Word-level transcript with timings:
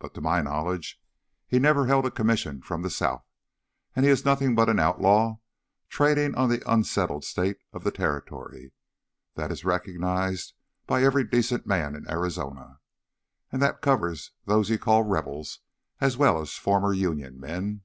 But 0.00 0.14
to 0.14 0.20
my 0.20 0.40
knowledge 0.42 1.00
he 1.46 1.60
never 1.60 1.86
held 1.86 2.06
a 2.06 2.10
commission 2.10 2.60
from 2.60 2.82
the 2.82 2.90
South, 2.90 3.24
and 3.94 4.04
he 4.04 4.10
is 4.10 4.24
nothing 4.24 4.56
but 4.56 4.68
an 4.68 4.80
outlaw 4.80 5.36
trading 5.88 6.34
on 6.34 6.48
the 6.48 6.68
unsettled 6.68 7.24
state 7.24 7.58
of 7.72 7.84
the 7.84 7.92
territory. 7.92 8.72
That 9.36 9.52
is 9.52 9.64
recognized 9.64 10.54
by 10.88 11.04
every 11.04 11.22
decent 11.22 11.68
man 11.68 11.94
in 11.94 12.10
Arizona. 12.10 12.80
And 13.52 13.62
that 13.62 13.80
covers 13.80 14.32
those 14.44 14.70
you 14.70 14.78
call 14.80 15.04
'Rebels' 15.04 15.60
as 16.00 16.16
well 16.16 16.40
as 16.40 16.54
former 16.54 16.92
Union 16.92 17.38
men." 17.38 17.82